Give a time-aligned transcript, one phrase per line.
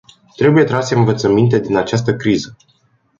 [0.35, 2.57] Trebuie trase învățăminte din această criză.